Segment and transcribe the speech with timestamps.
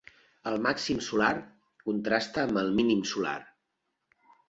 [0.51, 1.29] El màxim solar
[1.91, 3.39] contrasta amb el mínim solar.